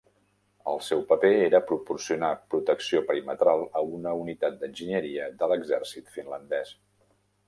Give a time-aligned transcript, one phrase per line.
[0.69, 6.73] El seu paper era proporcionar protecció perimetral a una unitat d'enginyeria de l'exèrcit finlandès.